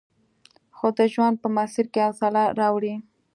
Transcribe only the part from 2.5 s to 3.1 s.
راوړي